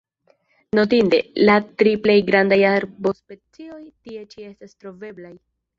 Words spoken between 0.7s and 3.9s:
Notinde, la tri plej grandaj arbospecioj